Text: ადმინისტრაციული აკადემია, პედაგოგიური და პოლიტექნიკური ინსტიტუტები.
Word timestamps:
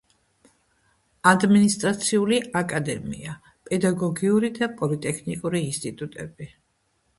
ადმინისტრაციული 1.31 2.39
აკადემია, 2.63 3.37
პედაგოგიური 3.69 4.53
და 4.59 4.73
პოლიტექნიკური 4.83 5.65
ინსტიტუტები. 5.71 6.53